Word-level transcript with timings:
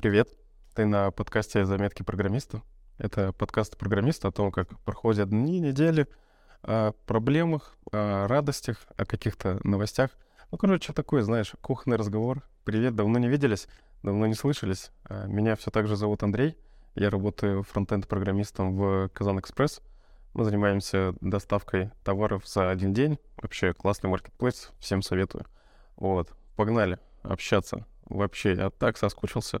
Привет, 0.00 0.28
ты 0.76 0.86
на 0.86 1.10
подкасте 1.10 1.64
«Заметки 1.64 2.04
программиста». 2.04 2.62
Это 2.98 3.32
подкаст 3.32 3.76
программиста 3.76 4.28
о 4.28 4.30
том, 4.30 4.52
как 4.52 4.78
проходят 4.84 5.30
дни, 5.30 5.58
недели, 5.58 6.06
о 6.62 6.92
проблемах, 7.04 7.76
о 7.90 8.28
радостях, 8.28 8.86
о 8.96 9.04
каких-то 9.04 9.58
новостях. 9.64 10.12
Ну, 10.52 10.56
короче, 10.56 10.92
такой, 10.92 11.22
знаешь, 11.22 11.52
кухонный 11.62 11.96
разговор. 11.96 12.44
Привет, 12.62 12.94
давно 12.94 13.18
не 13.18 13.26
виделись, 13.28 13.66
давно 14.04 14.26
не 14.28 14.34
слышались. 14.34 14.92
А, 15.02 15.26
меня 15.26 15.56
все 15.56 15.72
так 15.72 15.88
же 15.88 15.96
зовут 15.96 16.22
Андрей. 16.22 16.56
Я 16.94 17.10
работаю 17.10 17.64
фронтенд-программистом 17.64 18.76
в 18.76 19.08
Казан 19.08 19.40
Экспресс. 19.40 19.80
Мы 20.32 20.44
занимаемся 20.44 21.16
доставкой 21.20 21.90
товаров 22.04 22.46
за 22.46 22.70
один 22.70 22.94
день. 22.94 23.18
Вообще 23.42 23.74
классный 23.74 24.10
маркетплейс, 24.10 24.70
всем 24.78 25.02
советую. 25.02 25.44
Вот, 25.96 26.36
погнали 26.54 27.00
общаться. 27.24 27.84
Вообще, 28.08 28.54
я 28.54 28.70
так 28.70 28.96
соскучился. 28.96 29.60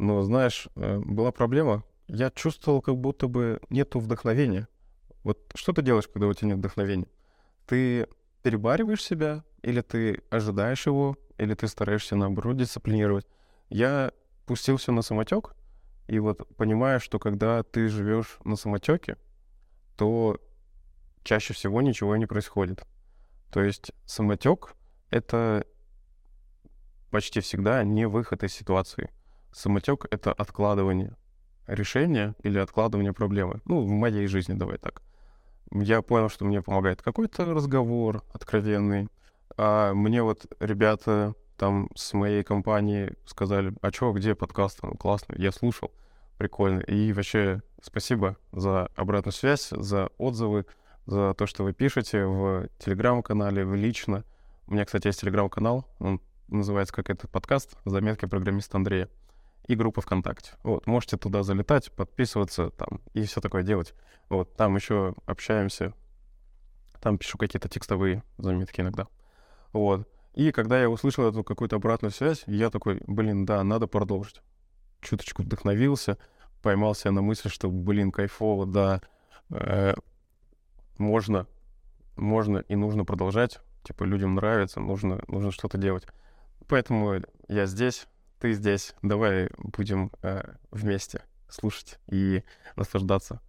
Но, 0.00 0.22
знаешь, 0.22 0.66
э, 0.76 0.98
была 0.98 1.30
проблема. 1.30 1.84
Я 2.08 2.30
чувствовал, 2.30 2.80
как 2.80 2.96
будто 2.96 3.28
бы 3.28 3.60
нету 3.68 4.00
вдохновения. 4.00 4.66
Вот 5.24 5.38
что 5.54 5.74
ты 5.74 5.82
делаешь, 5.82 6.08
когда 6.08 6.26
у 6.26 6.32
тебя 6.32 6.48
нет 6.48 6.56
вдохновения? 6.56 7.06
Ты 7.66 8.08
перебариваешь 8.42 9.02
себя, 9.04 9.44
или 9.60 9.82
ты 9.82 10.22
ожидаешь 10.30 10.86
его, 10.86 11.18
или 11.36 11.52
ты 11.52 11.68
стараешься, 11.68 12.16
наоборот, 12.16 12.56
дисциплинировать. 12.56 13.26
Я 13.68 14.12
пустился 14.46 14.90
на 14.90 15.02
самотек, 15.02 15.54
и 16.08 16.18
вот 16.18 16.48
понимаю, 16.56 16.98
что 16.98 17.18
когда 17.18 17.62
ты 17.62 17.88
живешь 17.88 18.38
на 18.42 18.56
самотеке, 18.56 19.18
то 19.98 20.40
чаще 21.24 21.52
всего 21.52 21.82
ничего 21.82 22.16
не 22.16 22.24
происходит. 22.24 22.86
То 23.52 23.62
есть 23.62 23.92
самотек— 24.06 24.76
это 25.10 25.66
почти 27.10 27.40
всегда 27.40 27.84
не 27.84 28.08
выход 28.08 28.42
из 28.44 28.54
ситуации. 28.54 29.10
Самотек— 29.52 30.06
это 30.10 30.32
откладывание 30.32 31.16
решения 31.66 32.34
или 32.42 32.58
откладывание 32.58 33.12
проблемы. 33.12 33.60
Ну, 33.64 33.82
в 33.82 33.90
моей 33.90 34.26
жизни 34.26 34.54
давай 34.54 34.78
так. 34.78 35.02
Я 35.72 36.02
понял, 36.02 36.28
что 36.28 36.44
мне 36.44 36.62
помогает 36.62 37.02
какой-то 37.02 37.44
разговор 37.44 38.24
откровенный. 38.32 39.08
А 39.56 39.94
мне 39.94 40.22
вот 40.22 40.46
ребята 40.60 41.34
там 41.56 41.90
с 41.94 42.12
моей 42.12 42.42
компании 42.42 43.12
сказали, 43.26 43.74
а 43.82 43.92
чё, 43.92 44.12
где 44.12 44.34
подкаст? 44.34 44.82
Ну, 44.82 44.94
классно, 44.94 45.34
я 45.36 45.52
слушал, 45.52 45.92
прикольно. 46.38 46.80
И 46.80 47.12
вообще 47.12 47.62
спасибо 47.82 48.36
за 48.52 48.86
обратную 48.96 49.32
связь, 49.32 49.68
за 49.70 50.08
отзывы, 50.18 50.66
за 51.06 51.34
то, 51.34 51.46
что 51.46 51.64
вы 51.64 51.72
пишете 51.72 52.24
в 52.24 52.68
телеграм-канале, 52.78 53.64
в 53.64 53.74
лично. 53.74 54.24
У 54.66 54.72
меня, 54.72 54.84
кстати, 54.84 55.08
есть 55.08 55.20
телеграм-канал, 55.20 55.86
он 55.98 56.20
называется 56.48 56.94
как 56.94 57.10
этот 57.10 57.30
подкаст 57.30 57.76
«Заметки 57.84 58.26
программиста 58.26 58.76
Андрея» 58.76 59.08
и 59.66 59.74
группа 59.74 60.00
ВКонтакте. 60.00 60.52
Вот, 60.62 60.86
можете 60.86 61.16
туда 61.16 61.42
залетать, 61.42 61.92
подписываться 61.92 62.70
там 62.70 63.00
и 63.14 63.22
все 63.24 63.40
такое 63.40 63.62
делать. 63.62 63.94
Вот, 64.28 64.54
там 64.56 64.76
еще 64.76 65.14
общаемся, 65.26 65.94
там 67.00 67.18
пишу 67.18 67.38
какие-то 67.38 67.68
текстовые 67.68 68.22
заметки 68.38 68.80
иногда. 68.80 69.06
Вот. 69.72 70.08
И 70.34 70.52
когда 70.52 70.80
я 70.80 70.88
услышал 70.88 71.28
эту 71.28 71.42
какую-то 71.42 71.76
обратную 71.76 72.12
связь, 72.12 72.44
я 72.46 72.70
такой, 72.70 73.00
блин, 73.06 73.44
да, 73.44 73.62
надо 73.64 73.86
продолжить. 73.86 74.42
Чуточку 75.00 75.42
вдохновился, 75.42 76.18
поймался 76.62 77.10
на 77.10 77.22
мысли, 77.22 77.48
что, 77.48 77.70
блин, 77.70 78.12
кайфово, 78.12 78.66
да, 78.66 79.00
э, 79.50 79.94
можно, 80.98 81.46
можно 82.16 82.58
и 82.58 82.76
нужно 82.76 83.04
продолжать. 83.04 83.60
Типа, 83.82 84.04
людям 84.04 84.34
нравится, 84.34 84.78
нужно, 84.78 85.22
нужно 85.26 85.50
что-то 85.50 85.78
делать. 85.78 86.06
Поэтому 86.68 87.14
я 87.48 87.66
здесь, 87.66 88.06
ты 88.40 88.54
здесь. 88.54 88.94
Давай 89.02 89.50
будем 89.58 90.10
э, 90.22 90.42
вместе 90.70 91.22
слушать 91.48 91.98
и 92.10 92.42
наслаждаться. 92.74 93.40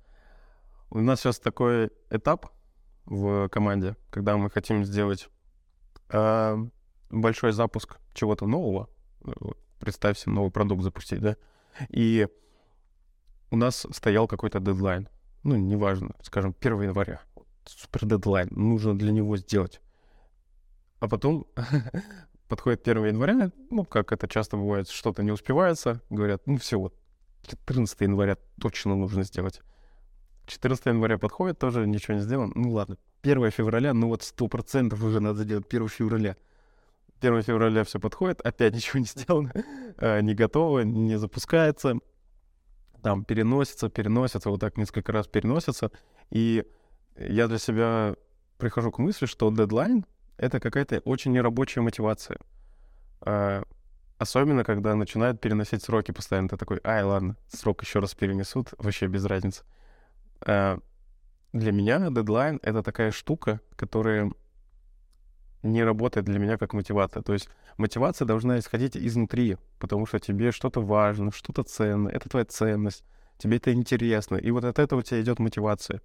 У 0.90 1.00
нас 1.00 1.22
сейчас 1.22 1.40
такой 1.40 1.92
этап 2.10 2.52
в 3.06 3.48
команде, 3.48 3.96
когда 4.10 4.36
мы 4.36 4.50
хотим 4.50 4.84
сделать 4.84 5.30
э, 6.10 6.58
большой 7.10 7.54
запуск 7.54 8.00
чего-то 8.14 8.46
нового. 8.46 8.90
Представь 9.80 10.20
себе 10.20 10.34
новый 10.34 10.52
продукт 10.52 10.84
запустить, 10.84 11.22
да? 11.22 11.38
И 11.90 12.28
у 13.50 13.56
нас 13.56 13.88
стоял 13.92 14.28
какой-то 14.28 14.60
дедлайн. 14.60 15.08
Ну, 15.44 15.56
неважно, 15.56 16.16
скажем, 16.22 16.54
1 16.60 16.82
января. 16.82 17.22
Супер 17.66 18.06
дедлайн. 18.06 18.50
Нужно 18.52 18.98
для 18.98 19.14
него 19.14 19.38
сделать. 19.38 19.80
А 21.00 21.08
потом 21.08 21.48
подходит 22.52 22.86
1 22.86 23.06
января, 23.06 23.50
ну, 23.70 23.86
как 23.86 24.12
это 24.12 24.28
часто 24.28 24.58
бывает, 24.58 24.90
что-то 24.90 25.24
не 25.24 25.32
успевается, 25.32 26.02
говорят, 26.10 26.42
ну, 26.48 26.58
все, 26.58 26.78
вот 26.78 26.94
14 27.44 28.02
января 28.02 28.38
точно 28.60 28.94
нужно 28.96 29.24
сделать. 29.24 29.62
14 30.48 30.86
января 30.88 31.18
подходит, 31.18 31.60
тоже 31.60 31.88
ничего 31.88 32.16
не 32.16 32.20
сделано. 32.20 32.52
Ну, 32.54 32.72
ладно, 32.72 32.98
1 33.22 33.52
февраля, 33.52 33.94
ну, 33.94 34.10
вот 34.10 34.20
100% 34.20 35.02
уже 35.02 35.22
надо 35.22 35.44
сделать 35.44 35.66
1 35.66 35.88
февраля. 35.88 36.36
1 37.22 37.42
февраля 37.42 37.86
все 37.86 38.02
подходит, 38.02 38.42
опять 38.42 38.74
ничего 38.76 39.00
не 39.00 39.06
сделано, 39.06 39.54
а, 39.96 40.20
не 40.20 40.36
готово, 40.36 40.82
не 40.82 41.18
запускается, 41.18 42.00
там 43.02 43.24
переносится, 43.24 43.88
переносится, 43.88 44.50
вот 44.50 44.60
так 44.60 44.76
несколько 44.76 45.14
раз 45.14 45.26
переносится. 45.26 45.90
И 46.32 46.66
я 47.16 47.48
для 47.48 47.60
себя 47.60 48.16
прихожу 48.58 48.92
к 48.92 49.00
мысли, 49.00 49.26
что 49.26 49.50
дедлайн 49.52 50.06
это 50.42 50.60
какая-то 50.60 51.00
очень 51.06 51.32
нерабочая 51.32 51.84
мотивация. 51.84 52.40
А, 53.22 53.64
особенно, 54.18 54.64
когда 54.64 54.96
начинают 54.96 55.40
переносить 55.40 55.84
сроки 55.84 56.12
постоянно. 56.12 56.50
Ты 56.50 56.58
такой, 56.58 56.82
ай, 56.84 57.04
ладно, 57.04 57.38
срок 57.48 57.84
еще 57.84 58.00
раз 58.00 58.16
перенесут, 58.16 58.74
вообще 58.80 59.06
без 59.06 59.24
разницы. 59.26 59.64
А, 60.42 60.80
для 61.54 61.72
меня 61.72 62.10
дедлайн— 62.10 62.60
это 62.64 62.82
такая 62.82 63.12
штука, 63.12 63.62
которая 63.76 64.32
не 65.62 65.84
работает 65.84 66.26
для 66.26 66.40
меня 66.40 66.58
как 66.58 66.74
мотивация. 66.74 67.22
То 67.22 67.34
есть 67.34 67.48
мотивация 67.78 68.26
должна 68.26 68.58
исходить 68.58 68.98
изнутри, 68.98 69.58
потому 69.78 70.08
что 70.08 70.20
тебе 70.20 70.52
что-то 70.52 70.82
важно, 70.82 71.32
что-то 71.32 71.62
ценное, 71.62 72.12
это 72.12 72.30
твоя 72.30 72.46
ценность, 72.46 73.04
тебе 73.38 73.58
это 73.58 73.72
интересно. 73.72 74.38
И 74.38 74.50
вот 74.50 74.64
от 74.64 74.80
этого 74.80 75.02
у 75.02 75.04
тебя 75.04 75.22
идет 75.22 75.38
мотивация. 75.38 76.02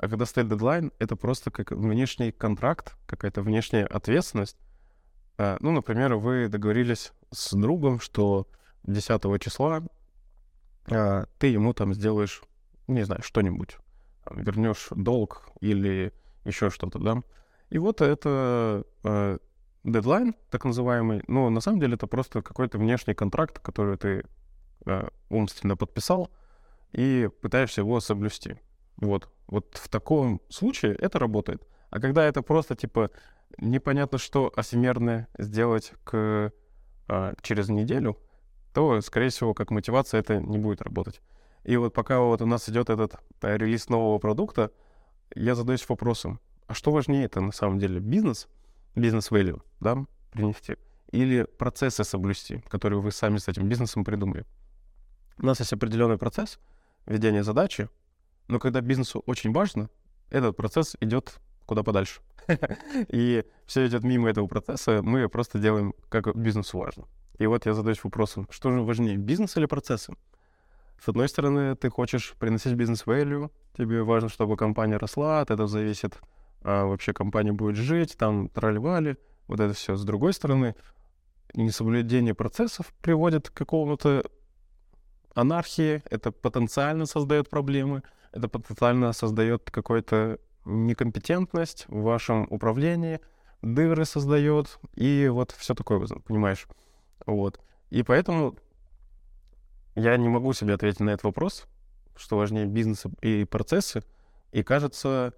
А 0.00 0.08
когда 0.08 0.24
стоит 0.24 0.48
дедлайн, 0.48 0.92
это 0.98 1.14
просто 1.14 1.50
как 1.50 1.72
внешний 1.72 2.32
контракт, 2.32 2.96
какая-то 3.06 3.42
внешняя 3.42 3.84
ответственность. 3.84 4.56
А, 5.36 5.58
ну, 5.60 5.72
например, 5.72 6.14
вы 6.14 6.48
договорились 6.48 7.12
с 7.30 7.52
другом, 7.52 8.00
что 8.00 8.48
10 8.84 9.42
числа 9.42 9.82
а, 10.90 11.26
ты 11.38 11.48
ему 11.48 11.74
там 11.74 11.92
сделаешь, 11.92 12.40
не 12.86 13.02
знаю, 13.02 13.22
что-нибудь. 13.22 13.76
Вернешь 14.30 14.88
долг 14.90 15.50
или 15.60 16.14
еще 16.46 16.70
что-то, 16.70 16.98
да. 16.98 17.22
И 17.68 17.76
вот 17.76 18.00
это 18.00 18.86
э, 19.04 19.38
дедлайн, 19.84 20.34
так 20.50 20.64
называемый, 20.64 21.22
но 21.28 21.50
на 21.50 21.60
самом 21.60 21.78
деле 21.78 21.94
это 21.94 22.06
просто 22.06 22.40
какой-то 22.40 22.78
внешний 22.78 23.14
контракт, 23.14 23.58
который 23.58 23.98
ты 23.98 24.24
умственно 25.28 25.76
подписал 25.76 26.30
и 26.92 27.28
пытаешься 27.42 27.82
его 27.82 28.00
соблюсти. 28.00 28.56
Вот. 29.00 29.28
Вот 29.46 29.76
в 29.76 29.88
таком 29.88 30.40
случае 30.48 30.94
это 30.94 31.18
работает. 31.18 31.66
А 31.90 32.00
когда 32.00 32.24
это 32.24 32.42
просто, 32.42 32.76
типа, 32.76 33.10
непонятно 33.58 34.18
что 34.18 34.52
асимерное 34.54 35.28
сделать 35.38 35.92
к, 36.04 36.52
а, 37.08 37.34
через 37.42 37.68
неделю, 37.68 38.18
то, 38.72 39.00
скорее 39.00 39.30
всего, 39.30 39.54
как 39.54 39.70
мотивация 39.70 40.20
это 40.20 40.38
не 40.38 40.58
будет 40.58 40.82
работать. 40.82 41.20
И 41.64 41.76
вот 41.76 41.92
пока 41.92 42.20
вот 42.20 42.40
у 42.42 42.46
нас 42.46 42.68
идет 42.68 42.90
этот 42.90 43.16
а, 43.40 43.56
релиз 43.56 43.88
нового 43.88 44.18
продукта, 44.18 44.70
я 45.34 45.54
задаюсь 45.54 45.88
вопросом, 45.88 46.40
а 46.66 46.74
что 46.74 46.92
важнее 46.92 47.24
это 47.24 47.40
на 47.40 47.52
самом 47.52 47.78
деле? 47.78 47.98
Бизнес, 48.00 48.48
бизнес-value, 48.94 49.60
да, 49.80 50.04
принести? 50.30 50.76
Или 51.10 51.42
процессы 51.42 52.04
соблюсти, 52.04 52.62
которые 52.68 53.00
вы 53.00 53.10
сами 53.10 53.38
с 53.38 53.48
этим 53.48 53.68
бизнесом 53.68 54.04
придумали? 54.04 54.44
У 55.38 55.46
нас 55.46 55.58
есть 55.58 55.72
определенный 55.72 56.18
процесс 56.18 56.60
ведения 57.06 57.42
задачи, 57.42 57.88
но 58.50 58.58
когда 58.58 58.80
бизнесу 58.80 59.22
очень 59.26 59.52
важно, 59.52 59.88
этот 60.28 60.56
процесс 60.56 60.96
идет 61.00 61.40
куда 61.66 61.82
подальше. 61.82 62.20
И 63.08 63.44
все 63.66 63.86
идет 63.86 64.02
мимо 64.02 64.28
этого 64.28 64.48
процесса, 64.48 65.02
мы 65.02 65.28
просто 65.28 65.58
делаем, 65.58 65.94
как 66.08 66.34
бизнесу 66.36 66.78
важно. 66.78 67.04
И 67.38 67.46
вот 67.46 67.64
я 67.64 67.74
задаюсь 67.74 68.02
вопросом, 68.02 68.48
что 68.50 68.72
же 68.72 68.82
важнее, 68.82 69.16
бизнес 69.16 69.56
или 69.56 69.66
процессы? 69.66 70.14
С 71.02 71.08
одной 71.08 71.28
стороны, 71.28 71.76
ты 71.76 71.88
хочешь 71.88 72.34
приносить 72.38 72.74
бизнес-value, 72.74 73.50
тебе 73.76 74.02
важно, 74.02 74.28
чтобы 74.28 74.56
компания 74.56 74.96
росла, 74.96 75.40
от 75.40 75.50
этого 75.50 75.68
зависит, 75.68 76.18
а 76.62 76.84
вообще 76.84 77.12
компания 77.12 77.52
будет 77.52 77.76
жить, 77.76 78.16
там 78.18 78.48
тролливали, 78.48 79.16
вот 79.46 79.60
это 79.60 79.72
все. 79.72 79.94
С 79.94 80.04
другой 80.04 80.32
стороны, 80.32 80.74
несоблюдение 81.54 82.34
процессов 82.34 82.92
приводит 83.00 83.48
к 83.48 83.54
какому-то 83.54 84.24
анархии, 85.34 86.02
это 86.10 86.32
потенциально 86.32 87.06
создает 87.06 87.48
проблемы, 87.48 88.02
это 88.32 88.48
потенциально 88.48 89.12
создает 89.12 89.70
какую-то 89.70 90.38
некомпетентность 90.64 91.86
в 91.88 92.02
вашем 92.02 92.46
управлении, 92.50 93.20
дыры 93.62 94.04
создает, 94.04 94.78
и 94.94 95.28
вот 95.30 95.52
все 95.52 95.74
такое, 95.74 96.06
понимаешь. 96.24 96.66
Вот. 97.26 97.60
И 97.90 98.02
поэтому 98.02 98.56
я 99.94 100.16
не 100.16 100.28
могу 100.28 100.52
себе 100.52 100.74
ответить 100.74 101.00
на 101.00 101.10
этот 101.10 101.24
вопрос, 101.24 101.66
что 102.16 102.36
важнее 102.36 102.66
бизнес 102.66 103.04
и 103.22 103.44
процессы. 103.44 104.02
И 104.52 104.62
кажется, 104.62 105.34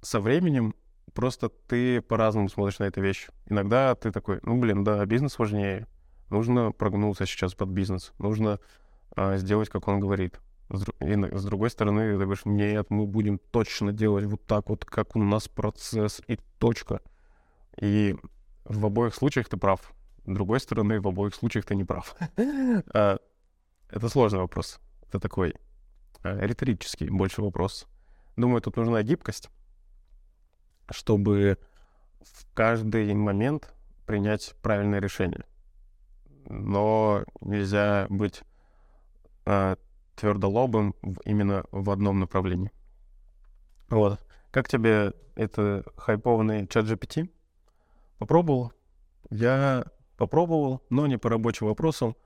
со 0.00 0.20
временем 0.20 0.74
просто 1.12 1.48
ты 1.48 2.00
по-разному 2.00 2.48
смотришь 2.48 2.78
на 2.78 2.84
эту 2.84 3.00
вещь. 3.00 3.28
Иногда 3.46 3.94
ты 3.94 4.12
такой, 4.12 4.40
ну, 4.42 4.58
блин, 4.58 4.84
да, 4.84 5.04
бизнес 5.06 5.38
важнее. 5.38 5.86
Нужно 6.28 6.72
прогнуться 6.72 7.26
сейчас 7.26 7.54
под 7.54 7.70
бизнес. 7.70 8.12
Нужно 8.18 8.60
а, 9.16 9.36
сделать, 9.36 9.68
как 9.68 9.88
он 9.88 9.98
говорит. 10.00 10.38
И, 11.00 11.36
с 11.36 11.44
другой 11.44 11.70
стороны, 11.70 12.12
ты 12.12 12.18
говоришь, 12.18 12.44
нет, 12.44 12.90
мы 12.90 13.06
будем 13.06 13.38
точно 13.50 13.92
делать 13.92 14.24
вот 14.24 14.46
так 14.46 14.68
вот, 14.68 14.84
как 14.84 15.16
у 15.16 15.22
нас 15.22 15.48
процесс, 15.48 16.22
и 16.28 16.38
точка. 16.58 17.00
И 17.80 18.16
в 18.64 18.86
обоих 18.86 19.14
случаях 19.14 19.48
ты 19.48 19.56
прав. 19.56 19.92
С 20.24 20.32
другой 20.32 20.60
стороны, 20.60 21.00
в 21.00 21.08
обоих 21.08 21.34
случаях 21.34 21.64
ты 21.64 21.74
не 21.74 21.84
прав. 21.84 22.14
А, 22.94 23.18
это 23.88 24.08
сложный 24.08 24.40
вопрос. 24.40 24.80
Это 25.08 25.18
такой 25.18 25.54
а, 26.22 26.38
риторический 26.46 27.10
больше 27.10 27.42
вопрос. 27.42 27.86
Думаю, 28.36 28.60
тут 28.60 28.76
нужна 28.76 29.02
гибкость 29.02 29.50
чтобы 30.90 31.58
в 32.20 32.46
каждый 32.54 33.14
момент 33.14 33.72
принять 34.06 34.54
правильное 34.62 35.00
решение. 35.00 35.44
Но 36.48 37.24
нельзя 37.40 38.06
быть 38.08 38.42
э, 39.46 39.76
твердолобым 40.20 40.94
именно 41.24 41.64
в 41.72 41.90
одном 41.90 42.20
направлении. 42.20 42.70
Вот. 43.88 44.20
Как 44.50 44.68
тебе 44.68 45.12
это 45.34 45.84
хайпованный 45.96 46.66
чат 46.66 46.84
GPT? 46.84 47.30
Попробовал? 48.18 48.72
Я 49.30 49.86
попробовал, 50.16 50.82
но 50.90 51.06
не 51.06 51.16
по 51.16 51.30
рабочим 51.30 51.66
вопросам. 51.66 52.16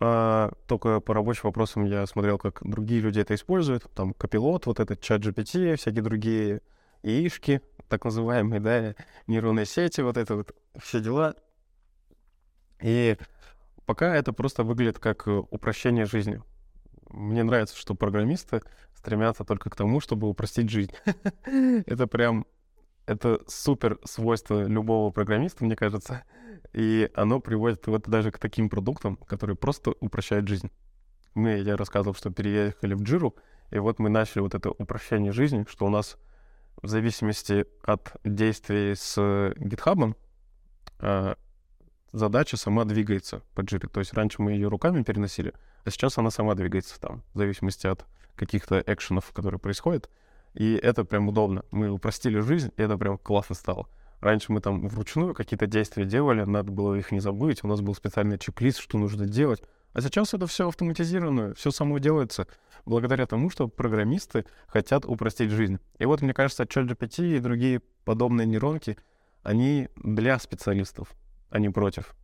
А, 0.00 0.52
только 0.66 1.00
по 1.00 1.14
рабочим 1.14 1.42
вопросам 1.44 1.84
я 1.84 2.06
смотрел, 2.06 2.38
как 2.38 2.60
другие 2.62 3.00
люди 3.00 3.20
это 3.20 3.34
используют. 3.34 3.84
Там 3.94 4.14
копилот, 4.14 4.66
вот 4.66 4.80
этот 4.80 5.00
чат 5.00 5.20
GPT, 5.22 5.76
всякие 5.76 6.02
другие 6.02 6.62
яишки, 7.02 7.62
так 7.88 8.04
называемые, 8.04 8.60
да, 8.60 8.94
нейронные 9.26 9.66
сети, 9.66 10.00
вот 10.00 10.16
это 10.16 10.36
вот 10.36 10.54
все 10.78 11.00
дела. 11.00 11.34
И 12.82 13.16
пока 13.86 14.14
это 14.14 14.32
просто 14.32 14.64
выглядит 14.64 14.98
как 14.98 15.26
э, 15.26 15.30
упрощение 15.50 16.04
жизни. 16.04 16.42
Мне 17.08 17.42
нравится, 17.42 17.76
что 17.76 17.94
программисты 17.94 18.62
стремятся 18.94 19.44
только 19.44 19.70
к 19.70 19.76
тому, 19.76 20.00
чтобы 20.00 20.28
упростить 20.28 20.70
жизнь. 20.70 20.92
это 21.86 22.06
прям, 22.06 22.46
это 23.06 23.40
супер 23.46 23.98
свойство 24.04 24.66
любого 24.66 25.10
программиста, 25.10 25.64
мне 25.64 25.76
кажется. 25.76 26.24
И 26.72 27.10
оно 27.14 27.40
приводит 27.40 27.86
вот 27.86 28.08
даже 28.08 28.30
к 28.30 28.38
таким 28.38 28.68
продуктам, 28.68 29.16
которые 29.16 29.56
просто 29.56 29.94
упрощают 30.00 30.48
жизнь. 30.48 30.70
Мы, 31.34 31.58
я 31.58 31.76
рассказывал, 31.76 32.14
что 32.14 32.30
переехали 32.30 32.94
в 32.94 33.02
Джиру, 33.02 33.36
и 33.70 33.78
вот 33.78 33.98
мы 33.98 34.08
начали 34.08 34.40
вот 34.40 34.54
это 34.54 34.70
упрощение 34.70 35.32
жизни, 35.32 35.64
что 35.68 35.86
у 35.86 35.90
нас 35.90 36.18
в 36.82 36.88
зависимости 36.88 37.66
от 37.82 38.12
действий 38.24 38.94
с 38.94 39.16
GitHub, 39.18 40.14
э, 41.00 41.34
задача 42.12 42.56
сама 42.56 42.84
двигается 42.84 43.42
по 43.54 43.62
джире. 43.62 43.88
То 43.88 44.00
есть 44.00 44.12
раньше 44.14 44.42
мы 44.42 44.52
ее 44.52 44.68
руками 44.68 45.02
переносили, 45.02 45.54
а 45.84 45.90
сейчас 45.90 46.18
она 46.18 46.30
сама 46.30 46.54
двигается 46.54 47.00
там, 47.00 47.22
в 47.34 47.38
зависимости 47.38 47.86
от 47.86 48.06
каких-то 48.36 48.82
экшенов, 48.86 49.32
которые 49.32 49.60
происходят. 49.60 50.10
И 50.54 50.74
это 50.74 51.04
прям 51.04 51.28
удобно. 51.28 51.64
Мы 51.70 51.90
упростили 51.90 52.40
жизнь, 52.40 52.72
и 52.76 52.82
это 52.82 52.96
прям 52.96 53.18
классно 53.18 53.54
стало. 53.54 53.88
Раньше 54.20 54.52
мы 54.52 54.60
там 54.60 54.88
вручную 54.88 55.34
какие-то 55.34 55.66
действия 55.66 56.04
делали, 56.04 56.42
надо 56.42 56.72
было 56.72 56.94
их 56.94 57.12
не 57.12 57.20
забыть, 57.20 57.62
у 57.62 57.68
нас 57.68 57.80
был 57.80 57.94
специальный 57.94 58.38
чек-лист, 58.38 58.80
что 58.80 58.98
нужно 58.98 59.26
делать. 59.26 59.62
А 59.92 60.00
сейчас 60.00 60.34
это 60.34 60.46
все 60.46 60.68
автоматизировано, 60.68 61.54
все 61.54 61.70
само 61.70 61.98
делается 61.98 62.46
благодаря 62.84 63.26
тому, 63.26 63.50
что 63.50 63.68
программисты 63.68 64.44
хотят 64.66 65.04
упростить 65.04 65.50
жизнь. 65.50 65.78
И 65.98 66.04
вот, 66.04 66.20
мне 66.22 66.34
кажется, 66.34 66.64
ChatGPT 66.64 67.36
и 67.36 67.40
другие 67.40 67.80
подобные 68.04 68.46
нейронки, 68.46 68.98
они 69.42 69.88
для 69.96 70.38
специалистов, 70.38 71.14
а 71.50 71.58
не 71.58 71.68
против. 71.70 72.14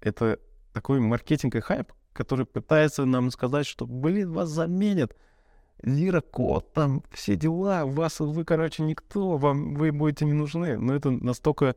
Это 0.00 0.38
такой 0.72 1.00
маркетинг 1.00 1.54
и 1.56 1.60
хайп, 1.60 1.92
который 2.12 2.46
пытается 2.46 3.04
нам 3.04 3.30
сказать, 3.30 3.66
что, 3.66 3.86
блин, 3.86 4.32
вас 4.32 4.48
заменят. 4.48 5.16
Зира 5.82 6.22
код, 6.22 6.72
там 6.72 7.02
все 7.12 7.36
дела, 7.36 7.84
вас, 7.84 8.20
вы, 8.20 8.44
короче, 8.44 8.82
никто, 8.82 9.36
вам, 9.36 9.74
вы 9.74 9.92
будете 9.92 10.24
не 10.24 10.32
нужны. 10.32 10.78
Но 10.78 10.94
это 10.94 11.10
настолько 11.10 11.76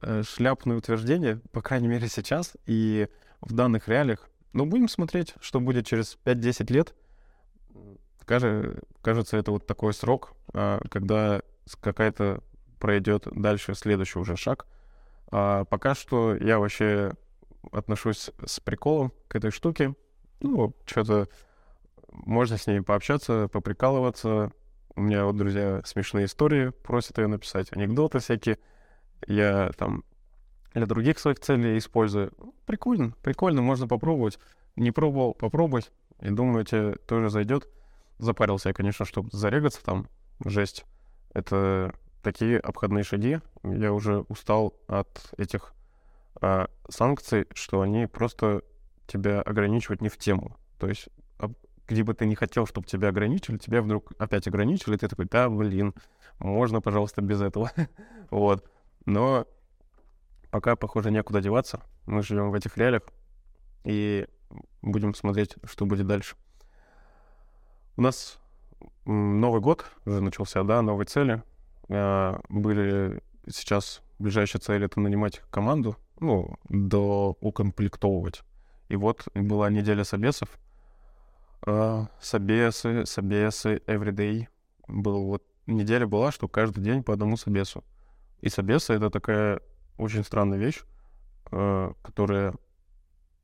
э, 0.00 0.22
шляпное 0.22 0.76
утверждение, 0.76 1.40
по 1.50 1.60
крайней 1.60 1.88
мере 1.88 2.08
сейчас, 2.08 2.56
и 2.66 3.08
в 3.40 3.52
данных 3.52 3.88
реалиях. 3.88 4.30
Но 4.52 4.64
будем 4.64 4.88
смотреть, 4.88 5.34
что 5.40 5.58
будет 5.58 5.86
через 5.86 6.18
5-10 6.24 6.72
лет— 6.72 6.94
кажется, 8.26 9.36
это 9.36 9.52
вот 9.52 9.66
такой 9.66 9.94
срок, 9.94 10.34
а, 10.52 10.80
когда 10.90 11.42
какая-то 11.80 12.42
пройдет 12.78 13.26
дальше 13.32 13.74
следующий 13.74 14.18
уже 14.18 14.36
шаг. 14.36 14.66
А 15.30 15.64
пока 15.64 15.94
что 15.94 16.36
я 16.36 16.58
вообще 16.58 17.12
отношусь 17.72 18.30
с 18.44 18.60
приколом 18.60 19.12
к 19.28 19.36
этой 19.36 19.50
штуке. 19.50 19.94
Ну, 20.40 20.74
что-то 20.84 21.28
можно 22.12 22.56
с 22.56 22.66
ней 22.66 22.80
пообщаться, 22.80 23.48
поприкалываться. 23.48 24.52
У 24.94 25.00
меня 25.00 25.24
вот 25.24 25.36
друзья 25.36 25.82
смешные 25.84 26.26
истории 26.26 26.70
просят 26.70 27.18
ее 27.18 27.26
написать, 27.26 27.72
анекдоты 27.72 28.18
всякие. 28.18 28.58
Я 29.26 29.70
там 29.76 30.04
для 30.74 30.86
других 30.86 31.18
своих 31.18 31.40
целей 31.40 31.78
использую. 31.78 32.32
Прикольно, 32.66 33.12
прикольно, 33.22 33.62
можно 33.62 33.86
попробовать. 33.88 34.38
Не 34.76 34.90
пробовал, 34.90 35.34
попробовать. 35.34 35.90
И 36.20 36.30
думаю, 36.30 36.64
тебе 36.64 36.96
тоже 36.96 37.30
зайдет. 37.30 37.68
Запарился 38.18 38.68
я, 38.70 38.74
конечно, 38.74 39.04
чтобы 39.04 39.28
зарегаться 39.32 39.84
там. 39.84 40.08
Жесть. 40.44 40.84
Это 41.32 41.94
такие 42.26 42.58
обходные 42.58 43.04
шаги. 43.04 43.38
Я 43.62 43.92
уже 43.92 44.18
устал 44.28 44.74
от 44.88 45.32
этих 45.38 45.72
а, 46.40 46.68
санкций, 46.88 47.46
что 47.54 47.82
они 47.82 48.06
просто 48.06 48.62
тебя 49.06 49.40
ограничивают 49.42 50.02
не 50.02 50.08
в 50.08 50.18
тему. 50.18 50.56
То 50.78 50.88
есть 50.88 51.08
где 51.86 52.02
бы 52.02 52.14
ты 52.14 52.26
не 52.26 52.34
хотел, 52.34 52.66
чтобы 52.66 52.88
тебя 52.88 53.10
ограничили, 53.10 53.58
тебя 53.58 53.80
вдруг 53.80 54.10
опять 54.18 54.48
ограничили, 54.48 54.96
и 54.96 54.98
ты 54.98 55.06
такой, 55.06 55.26
да, 55.26 55.48
блин, 55.48 55.94
можно, 56.40 56.80
пожалуйста, 56.80 57.22
без 57.22 57.40
этого. 57.40 57.70
вот. 58.30 58.68
Но 59.04 59.46
пока, 60.50 60.74
похоже, 60.74 61.12
некуда 61.12 61.40
деваться. 61.40 61.80
Мы 62.06 62.24
живем 62.24 62.50
в 62.50 62.54
этих 62.54 62.76
реалиях 62.76 63.02
и 63.84 64.26
будем 64.82 65.14
смотреть, 65.14 65.54
что 65.62 65.86
будет 65.86 66.08
дальше. 66.08 66.34
У 67.96 68.02
нас 68.02 68.40
Новый 69.04 69.60
год 69.60 69.86
уже 70.04 70.20
начался, 70.20 70.64
да, 70.64 70.82
новые 70.82 71.06
цели. 71.06 71.44
А, 71.88 72.40
были 72.48 73.22
сейчас 73.48 74.02
ближайшая 74.18 74.60
цель— 74.60 74.84
это 74.84 75.00
нанимать 75.00 75.42
команду, 75.50 75.96
ну, 76.20 76.56
до 76.68 77.36
укомплектовывать. 77.40 78.42
И 78.88 78.96
вот 78.96 79.26
была 79.34 79.70
неделя 79.70 80.04
собесов. 80.04 80.48
А, 81.66 82.08
собесы, 82.20 83.04
собесы, 83.06 83.82
everyday. 83.86 84.48
Был 84.88 85.24
вот 85.24 85.42
неделя 85.66 86.06
была, 86.06 86.32
что 86.32 86.48
каждый 86.48 86.82
день 86.82 87.02
по 87.02 87.12
одному 87.12 87.36
собесу. 87.36 87.84
И 88.40 88.48
собесы— 88.48 88.92
это 88.94 89.10
такая 89.10 89.60
очень 89.98 90.24
странная 90.24 90.58
вещь, 90.58 90.82
а, 91.50 91.92
которая 92.02 92.54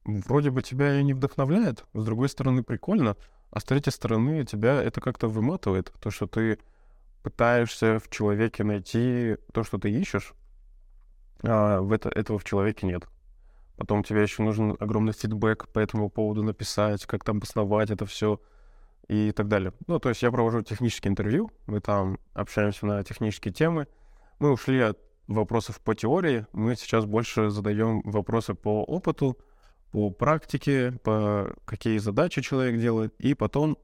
вроде 0.05 0.51
бы 0.51 0.63
тебя 0.63 0.99
и 0.99 1.05
не 1.05 1.15
вдохновляет, 1.15 1.85
с 1.95 2.05
другой 2.05 2.29
стороны 2.29 2.63
прикольно, 2.63 3.17
а 3.51 3.61
с 3.61 3.65
третьей 3.65 3.93
стороны, 3.93 4.45
тебя 4.45 4.83
это 4.83 5.01
как-то 5.01 5.29
выматывает, 5.29 5.93
то, 6.01 6.11
что 6.11 6.27
ты 6.27 6.59
пытаешься 7.23 7.99
в 7.99 8.09
человеке 8.11 8.65
найти 8.65 9.37
то, 9.53 9.65
что 9.65 9.79
ты 9.79 9.91
ищешь, 9.91 10.35
а 11.43 11.81
в 11.81 11.93
это, 11.93 12.09
этого 12.09 12.39
в 12.39 12.45
человеке 12.45 12.87
нет. 12.87 13.05
Потом 13.77 14.05
тебе 14.05 14.23
еще 14.23 14.43
нужен 14.43 14.77
огромный 14.79 15.13
фидбэк 15.13 15.69
по 15.69 15.79
этому 15.79 16.11
поводу 16.11 16.43
написать, 16.43 17.07
как 17.07 17.25
там 17.25 17.39
обосновать 17.39 17.91
это 17.91 18.07
все 18.07 18.41
и 19.09 19.33
так 19.33 19.49
далее. 19.49 19.73
Ну, 19.87 19.99
то 19.99 20.09
есть 20.09 20.23
я 20.23 20.31
провожу 20.31 20.63
технические 20.63 21.11
интервью, 21.11 21.51
мы 21.67 21.81
там 21.81 22.19
общаемся 22.35 22.87
на 22.87 23.03
технические 23.03 23.53
темы. 23.53 23.89
Мы 24.39 24.53
ушли 24.53 24.81
от 24.81 24.99
вопросов 25.27 25.81
по 25.81 25.95
теории, 25.95 26.47
мы 26.53 26.77
сейчас 26.77 27.05
больше 27.05 27.51
задаем 27.51 28.03
вопросы 28.03 28.55
по 28.55 28.83
опыту, 28.85 29.39
по 29.91 30.11
практике, 30.11 30.93
по 31.05 31.55
какие 31.65 31.99
задачи 31.99 32.41
человек 32.41 32.81
делает, 32.81 33.15
и 33.19 33.35
потом 33.35 33.79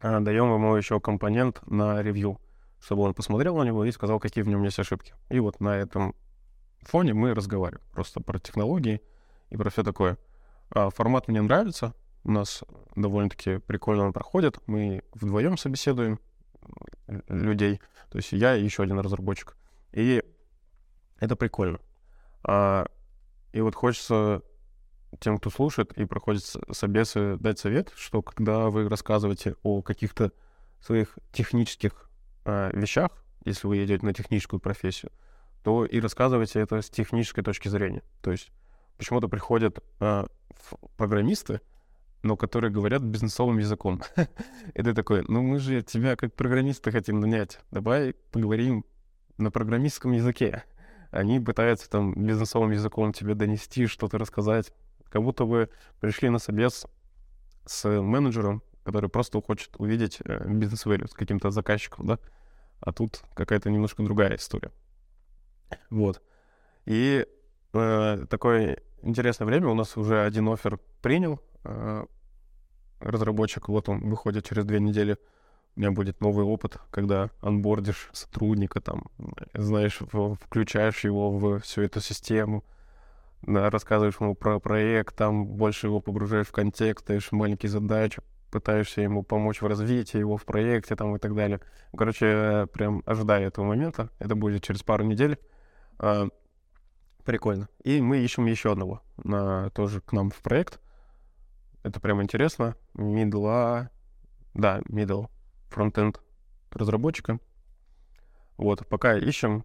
даем 0.00 0.52
ему 0.52 0.74
еще 0.76 1.00
компонент 1.00 1.60
на 1.66 2.02
ревью, 2.02 2.40
чтобы 2.80 3.02
он 3.02 3.14
посмотрел 3.14 3.56
на 3.56 3.62
него 3.62 3.84
и 3.84 3.92
сказал, 3.92 4.20
какие 4.20 4.44
в 4.44 4.48
нем 4.48 4.62
есть 4.62 4.78
ошибки. 4.78 5.14
И 5.28 5.40
вот 5.40 5.60
на 5.60 5.76
этом 5.76 6.14
фоне 6.82 7.14
мы 7.14 7.34
разговариваем 7.34 7.84
просто 7.92 8.20
про 8.20 8.38
технологии 8.38 9.00
и 9.50 9.56
про 9.56 9.70
все 9.70 9.82
такое. 9.82 10.18
А, 10.70 10.90
формат 10.90 11.28
мне 11.28 11.40
нравится, 11.42 11.94
у 12.24 12.30
нас 12.30 12.64
довольно-таки 12.94 13.58
прикольно 13.58 14.04
он 14.04 14.12
проходит, 14.12 14.58
мы 14.66 15.02
вдвоем 15.12 15.56
собеседуем 15.56 16.20
людей, 17.28 17.80
то 18.10 18.18
есть 18.18 18.32
я 18.32 18.56
и 18.56 18.64
еще 18.64 18.82
один 18.82 18.98
разработчик. 18.98 19.56
И 19.92 20.22
это 21.18 21.36
прикольно. 21.36 21.78
А, 22.42 22.86
и 23.52 23.60
вот 23.60 23.74
хочется 23.74 24.42
тем, 25.20 25.38
кто 25.38 25.50
слушает 25.50 25.92
и 25.92 26.04
проходит 26.04 26.44
собесы, 26.72 27.36
дать 27.38 27.58
совет, 27.58 27.92
что 27.96 28.22
когда 28.22 28.68
вы 28.70 28.88
рассказываете 28.88 29.56
о 29.62 29.82
каких-то 29.82 30.32
своих 30.80 31.18
технических 31.32 32.10
э, 32.44 32.70
вещах, 32.74 33.10
если 33.44 33.66
вы 33.66 33.84
идете 33.84 34.04
на 34.04 34.12
техническую 34.12 34.60
профессию, 34.60 35.12
то 35.62 35.84
и 35.84 36.00
рассказывайте 36.00 36.60
это 36.60 36.82
с 36.82 36.90
технической 36.90 37.42
точки 37.42 37.68
зрения. 37.68 38.02
То 38.20 38.30
есть 38.30 38.50
почему-то 38.98 39.28
приходят 39.28 39.78
э, 40.00 40.26
программисты, 40.96 41.60
но 42.22 42.36
которые 42.36 42.70
говорят 42.70 43.02
бизнесовым 43.02 43.58
языком. 43.58 44.02
и 44.74 44.82
ты 44.82 44.94
такой, 44.94 45.24
ну 45.28 45.42
мы 45.42 45.58
же 45.58 45.82
тебя 45.82 46.16
как 46.16 46.34
программиста 46.34 46.90
хотим 46.90 47.20
нанять, 47.20 47.60
давай 47.70 48.14
поговорим 48.32 48.84
на 49.38 49.50
программистском 49.50 50.12
языке. 50.12 50.64
Они 51.10 51.40
пытаются 51.40 51.88
там 51.88 52.14
бизнесовым 52.14 52.72
языком 52.72 53.12
тебе 53.12 53.34
донести, 53.34 53.86
что-то 53.86 54.18
рассказать. 54.18 54.72
Как 55.10 55.22
будто 55.22 55.44
вы 55.44 55.68
пришли 56.00 56.28
на 56.28 56.38
собес 56.38 56.86
с 57.64 57.88
менеджером, 57.88 58.62
который 58.84 59.10
просто 59.10 59.40
хочет 59.42 59.70
увидеть 59.78 60.18
э, 60.24 60.48
бизнес-вэлю 60.48 61.08
с 61.08 61.12
каким-то 61.12 61.50
заказчиком, 61.50 62.06
да? 62.06 62.18
А 62.80 62.92
тут 62.92 63.22
какая-то 63.34 63.70
немножко 63.70 64.02
другая 64.02 64.36
история. 64.36 64.70
Вот. 65.90 66.22
И 66.84 67.26
э, 67.72 68.26
такое 68.28 68.78
интересное 69.02 69.46
время. 69.46 69.68
У 69.68 69.74
нас 69.74 69.96
уже 69.96 70.22
один 70.24 70.48
офер 70.48 70.78
принял 71.02 71.40
э, 71.64 72.06
разработчик. 73.00 73.68
Вот 73.68 73.88
он 73.88 74.08
выходит 74.08 74.46
через 74.46 74.64
две 74.64 74.80
недели. 74.80 75.18
У 75.74 75.80
меня 75.80 75.90
будет 75.90 76.20
новый 76.20 76.44
опыт, 76.44 76.78
когда 76.90 77.30
анбордишь 77.40 78.08
сотрудника, 78.12 78.80
там, 78.80 79.04
знаешь, 79.52 80.00
включаешь 80.40 81.04
его 81.04 81.30
в 81.36 81.60
всю 81.60 81.82
эту 81.82 82.00
систему, 82.00 82.64
рассказываешь 83.42 84.16
ему 84.20 84.34
про 84.34 84.58
проект, 84.60 85.16
там 85.16 85.46
больше 85.46 85.86
его 85.86 86.00
погружаешь 86.00 86.48
в 86.48 86.52
контекст, 86.52 87.06
даешь 87.06 87.32
маленькие 87.32 87.70
задачи, 87.70 88.22
пытаешься 88.50 89.00
ему 89.00 89.22
помочь 89.22 89.60
в 89.60 89.66
развитии 89.66 90.18
его 90.18 90.36
в 90.36 90.44
проекте 90.44 90.96
там 90.96 91.16
и 91.16 91.18
так 91.18 91.34
далее. 91.34 91.60
Короче, 91.96 92.66
прям 92.72 93.02
ожидаю 93.06 93.48
этого 93.48 93.64
момента. 93.64 94.10
Это 94.18 94.34
будет 94.34 94.62
через 94.62 94.82
пару 94.82 95.04
недель. 95.04 95.38
А, 95.98 96.28
прикольно. 97.24 97.68
И 97.84 98.00
мы 98.00 98.18
ищем 98.18 98.46
еще 98.46 98.72
одного 98.72 99.02
на, 99.16 99.70
тоже 99.70 100.00
к 100.00 100.12
нам 100.12 100.30
в 100.30 100.40
проект. 100.42 100.80
Это 101.82 102.00
прям 102.00 102.22
интересно. 102.22 102.76
Мидла... 102.94 103.90
Да, 104.54 104.80
middle 104.88 105.28
фронтенд 105.68 106.20
разработчика. 106.70 107.38
Вот, 108.56 108.86
пока 108.88 109.16
ищем. 109.16 109.64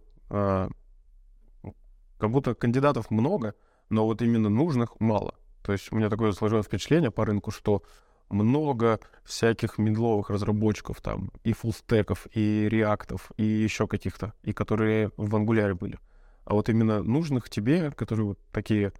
Как 2.22 2.30
будто 2.30 2.54
кандидатов 2.54 3.10
много, 3.10 3.56
но 3.90 4.06
вот 4.06 4.22
именно 4.22 4.48
нужных 4.48 5.00
мало. 5.00 5.34
То 5.64 5.72
есть 5.72 5.90
у 5.90 5.96
меня 5.96 6.08
такое 6.08 6.30
сложилось 6.30 6.66
впечатление 6.66 7.10
по 7.10 7.24
рынку, 7.24 7.50
что 7.50 7.82
много 8.30 9.00
всяких 9.24 9.76
медловых 9.76 10.30
разработчиков 10.30 11.00
там, 11.00 11.32
и 11.42 11.52
фуллстеков, 11.52 12.28
и 12.32 12.68
реактов, 12.68 13.32
и 13.38 13.42
еще 13.42 13.88
каких-то, 13.88 14.34
и 14.44 14.52
которые 14.52 15.10
в 15.16 15.34
ангуляре 15.34 15.74
были. 15.74 15.98
А 16.44 16.54
вот 16.54 16.68
именно 16.68 17.02
нужных 17.02 17.50
тебе, 17.50 17.90
которые 17.90 18.26
вот 18.26 18.38
такие 18.52 18.92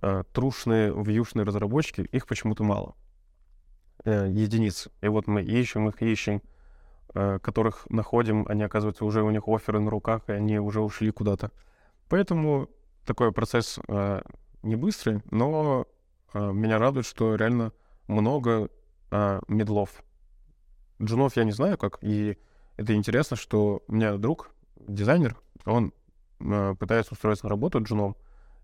э, 0.00 0.22
трушные, 0.32 0.94
вьюшные 0.94 1.42
разработчики, 1.42 2.02
их 2.02 2.28
почему-то 2.28 2.62
мало. 2.62 2.94
Э, 4.04 4.28
единиц. 4.30 4.86
И 5.00 5.08
вот 5.08 5.26
мы 5.26 5.42
ищем 5.42 5.88
их, 5.88 6.00
ищем, 6.00 6.42
э, 7.12 7.40
которых 7.42 7.90
находим, 7.90 8.46
они, 8.48 8.62
оказывается, 8.62 9.04
уже 9.04 9.24
у 9.24 9.30
них 9.30 9.48
оферы 9.48 9.80
на 9.80 9.90
руках, 9.90 10.22
и 10.28 10.32
они 10.32 10.60
уже 10.60 10.80
ушли 10.80 11.10
куда-то. 11.10 11.50
Поэтому 12.08 12.68
такой 13.04 13.32
процесс 13.32 13.78
э, 13.88 14.22
не 14.62 14.76
быстрый, 14.76 15.22
но 15.30 15.86
э, 16.32 16.52
меня 16.52 16.78
радует, 16.78 17.06
что 17.06 17.34
реально 17.34 17.72
много 18.06 18.70
э, 19.10 19.40
медлов. 19.48 20.02
Джунов 21.00 21.36
я 21.36 21.44
не 21.44 21.52
знаю 21.52 21.78
как, 21.78 21.98
и 22.02 22.38
это 22.76 22.94
интересно, 22.94 23.36
что 23.36 23.82
у 23.88 23.92
меня 23.92 24.16
друг, 24.16 24.50
дизайнер, 24.76 25.36
он 25.64 25.92
э, 26.40 26.74
пытается 26.78 27.14
устроиться 27.14 27.46
на 27.46 27.50
работу 27.50 27.82
джуном, 27.82 28.16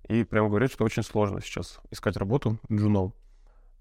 и 0.08 0.24
прямо 0.24 0.48
говорит, 0.48 0.72
что 0.72 0.84
очень 0.84 1.02
сложно 1.02 1.40
сейчас 1.40 1.80
искать 1.90 2.16
работу 2.16 2.58
джуном. 2.70 3.14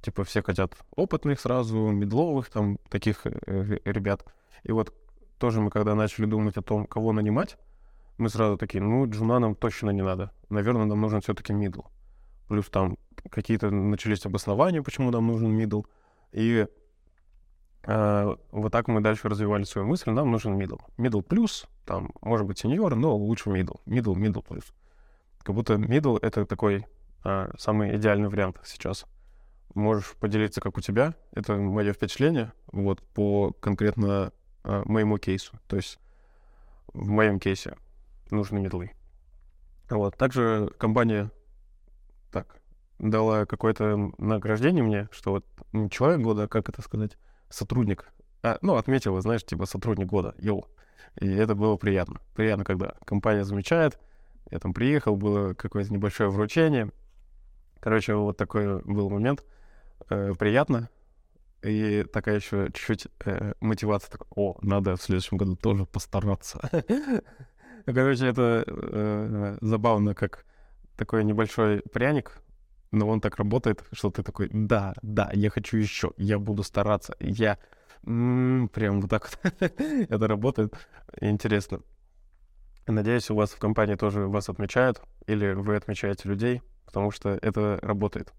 Типа 0.01 0.23
все 0.23 0.43
хотят 0.43 0.75
опытных 0.95 1.39
сразу, 1.39 1.77
мидловых, 1.77 2.49
там, 2.49 2.77
таких 2.89 3.25
э, 3.25 3.79
ребят. 3.85 4.25
И 4.63 4.71
вот 4.71 4.93
тоже 5.37 5.61
мы 5.61 5.69
когда 5.71 5.95
начали 5.95 6.25
думать 6.25 6.57
о 6.57 6.61
том, 6.61 6.85
кого 6.85 7.13
нанимать, 7.13 7.57
мы 8.23 8.29
сразу 8.29 8.57
такие, 8.57 8.81
ну, 8.81 9.05
джуна 9.09 9.39
нам 9.39 9.53
точно 9.53 9.89
не 9.89 10.01
надо. 10.01 10.31
Наверное, 10.49 10.85
нам 10.85 11.01
нужен 11.01 11.19
все-таки 11.19 11.53
middle. 11.53 11.81
Плюс 12.47 12.69
там 12.69 12.97
какие-то 13.29 13.69
начались 13.69 14.25
обоснования, 14.25 14.81
почему 14.81 15.11
нам 15.11 15.27
нужен 15.27 15.51
middle. 15.51 15.83
И 16.31 16.65
э, 17.83 18.35
вот 18.51 18.71
так 18.71 18.87
мы 18.87 19.01
дальше 19.01 19.27
развивали 19.27 19.63
свою 19.63 19.87
мысль. 19.87 20.11
Нам 20.11 20.31
нужен 20.31 20.57
middle. 20.57 20.79
Middle 20.97 21.21
плюс, 21.21 21.67
там, 21.85 22.11
может 22.21 22.47
быть, 22.47 22.59
senior, 22.59 22.95
но 22.95 23.15
лучше 23.15 23.49
middle. 23.49 23.81
Middle, 23.85 24.15
middle 24.15 24.41
плюс. 24.41 24.73
Как 25.39 25.53
будто 25.53 25.73
middle— 25.73 26.17
это 26.21 26.45
такой 26.45 26.87
э, 27.25 27.51
самый 27.57 27.97
идеальный 27.97 28.29
вариант 28.29 28.59
сейчас. 28.63 29.05
Можешь 29.75 30.13
поделиться, 30.19 30.61
как 30.61 30.77
у 30.77 30.81
тебя. 30.81 31.13
Это 31.33 31.57
мое 31.57 31.91
впечатление 31.91 32.53
вот 32.71 33.01
по 33.01 33.51
конкретно 33.59 34.31
э, 34.63 34.81
моему 34.85 35.17
кейсу. 35.17 35.59
То 35.67 35.75
есть 35.75 35.99
в 36.93 37.09
моем 37.09 37.39
кейсе 37.39 37.75
нужны 38.33 38.59
медлы. 38.59 38.91
Вот. 39.89 40.17
Также 40.17 40.71
компания 40.77 41.31
так, 42.31 42.59
дала 42.99 43.45
какое-то 43.45 44.11
награждение 44.17 44.83
мне, 44.83 45.09
что 45.11 45.31
вот 45.31 45.45
не 45.71 45.89
человек 45.89 46.21
года, 46.21 46.43
а 46.43 46.47
как 46.47 46.69
это 46.69 46.81
сказать, 46.81 47.17
сотрудник. 47.49 48.11
А, 48.41 48.57
ну, 48.61 48.75
отметила, 48.75 49.21
знаешь, 49.21 49.43
типа 49.45 49.65
сотрудник 49.65 50.07
года, 50.07 50.35
йоу. 50.37 50.67
И 51.19 51.27
это 51.27 51.55
было 51.55 51.77
приятно. 51.77 52.21
Приятно, 52.35 52.63
когда 52.63 52.95
компания 53.05 53.43
замечает. 53.43 53.99
Я 54.51 54.59
там 54.59 54.73
приехал, 54.73 55.15
было 55.15 55.53
какое-то 55.53 55.93
небольшое 55.93 56.29
вручение. 56.29 56.91
Короче, 57.79 58.15
вот 58.15 58.37
такой 58.37 58.81
был 58.83 59.09
момент. 59.09 59.43
Э, 60.09 60.33
приятно. 60.37 60.89
И 61.61 62.03
такая 62.11 62.35
еще 62.37 62.67
чуть-чуть 62.73 63.07
э, 63.25 63.53
мотивация. 63.61 64.11
Так, 64.11 64.25
О, 64.35 64.57
надо 64.61 64.97
в 64.97 65.01
следующем 65.01 65.37
году 65.37 65.55
тоже 65.55 65.85
постараться. 65.85 66.59
Короче, 67.85 68.27
это 68.27 68.63
э, 68.65 69.57
забавно, 69.61 70.15
как 70.15 70.45
такой 70.95 71.23
небольшой 71.23 71.81
пряник, 71.81 72.41
но 72.91 73.07
он 73.07 73.19
так 73.19 73.37
работает, 73.37 73.83
что 73.91 74.09
ты 74.09 74.23
такой, 74.23 74.49
да, 74.51 74.93
да, 75.01 75.29
я 75.33 75.49
хочу 75.49 75.77
еще, 75.77 76.11
я 76.17 76.39
буду 76.39 76.63
стараться, 76.63 77.15
я 77.19 77.57
прям 78.03 79.01
вот 79.01 79.09
так 79.09 79.29
вот 79.29 79.55
это 80.09 80.27
работает. 80.27 80.73
Интересно. 81.21 81.81
Надеюсь, 82.85 83.29
у 83.29 83.35
вас 83.35 83.51
в 83.51 83.59
компании 83.59 83.95
тоже 83.95 84.27
вас 84.27 84.49
отмечают, 84.49 85.01
или 85.25 85.53
вы 85.53 85.75
отмечаете 85.77 86.27
людей, 86.27 86.61
потому 86.85 87.11
что 87.11 87.29
это 87.41 87.79
работает. 87.81 88.33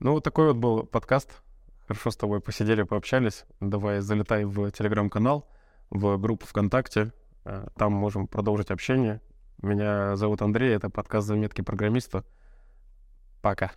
Ну, 0.00 0.12
вот 0.12 0.24
такой 0.24 0.48
вот 0.48 0.56
был 0.56 0.82
подкаст. 0.84 1.42
Хорошо 1.86 2.10
с 2.10 2.16
тобой 2.16 2.40
посидели, 2.40 2.82
пообщались. 2.82 3.44
Давай 3.60 4.00
залетай 4.00 4.44
в 4.44 4.70
телеграм-канал, 4.70 5.46
в 5.90 6.16
группу 6.18 6.46
ВКонтакте. 6.46 7.12
Э, 7.48 7.66
там 7.76 7.92
можем 7.92 8.26
продолжить 8.26 8.70
общение. 8.70 9.22
Меня 9.62 10.16
зовут 10.16 10.42
Андрей, 10.42 10.74
это 10.76 10.90
подкаст 10.90 11.26
«Заметки 11.26 11.62
программиста». 11.62 12.24
Пока. 13.40 13.72